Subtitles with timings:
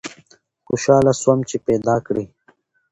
[0.67, 2.25] خوشحاله سوم چي پیداکړې